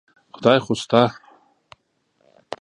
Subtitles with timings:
[0.35, 1.01] خدای خو شته.